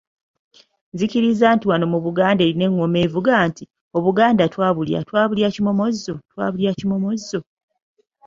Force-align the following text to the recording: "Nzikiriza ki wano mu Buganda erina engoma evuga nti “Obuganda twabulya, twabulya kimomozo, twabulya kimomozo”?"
"Nzikiriza 0.93 1.47
ki 1.59 1.65
wano 1.71 1.85
mu 1.93 1.99
Buganda 2.05 2.41
erina 2.43 2.63
engoma 2.67 2.97
evuga 3.05 3.33
nti 3.49 3.63
“Obuganda 3.97 4.43
twabulya, 4.53 4.99
twabulya 5.07 5.47
kimomozo, 5.55 6.13
twabulya 6.31 6.71
kimomozo”?" 6.79 7.39